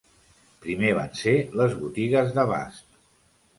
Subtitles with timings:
[0.63, 3.01] Primer van ser les botigues d'abast.